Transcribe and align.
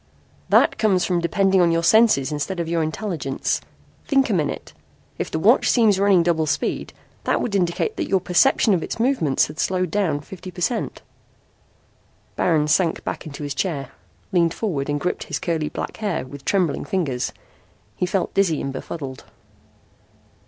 "That 0.49 0.79
comes 0.79 1.05
from 1.05 1.21
depending 1.21 1.61
on 1.61 1.71
your 1.71 1.83
senses 1.83 2.31
instead 2.31 2.59
of 2.59 2.67
your 2.67 2.81
intelligence. 2.81 3.61
Think 4.07 4.31
a 4.31 4.33
minute. 4.33 4.73
If 5.19 5.29
the 5.29 5.37
watch 5.37 5.69
seems 5.69 5.99
running 5.99 6.23
double 6.23 6.47
speed 6.47 6.91
that 7.25 7.39
would 7.39 7.53
indicate 7.53 7.97
that 7.97 8.07
your 8.07 8.19
perception 8.19 8.73
of 8.73 8.81
its 8.81 8.99
movements 8.99 9.45
had 9.45 9.59
slowed 9.59 9.91
down 9.91 10.21
fifty 10.21 10.49
per 10.49 10.59
cent." 10.61 11.03
Baron 12.35 12.67
sank 12.67 13.03
back 13.03 13.27
into 13.27 13.43
his 13.43 13.53
chair, 13.53 13.91
leaned 14.31 14.55
forward 14.55 14.89
and 14.89 14.99
gripped 14.99 15.25
his 15.25 15.37
curly 15.37 15.69
black 15.69 15.97
hair 15.97 16.25
with 16.25 16.45
trembling 16.45 16.83
fingers. 16.83 17.31
He 17.95 18.07
felt 18.07 18.33
dizzy 18.33 18.59
and 18.59 18.73
befuddled. 18.73 19.25